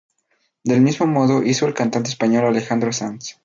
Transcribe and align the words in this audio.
Del 0.63 0.81
mismo 0.81 1.05
modo 1.05 1.43
hizo 1.43 1.67
el 1.67 1.75
cantante 1.75 2.09
español 2.09 2.45
Alejandro 2.45 2.91
Sanz. 2.91 3.39